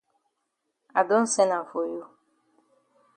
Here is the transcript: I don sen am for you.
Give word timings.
I 0.99 1.01
don 1.09 1.25
sen 1.33 1.51
am 1.57 1.65
for 1.71 1.85
you. 1.93 2.03